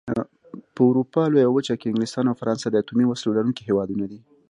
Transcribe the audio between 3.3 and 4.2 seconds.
لرونکي هېوادونه دي.